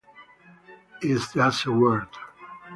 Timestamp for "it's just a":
1.03-1.71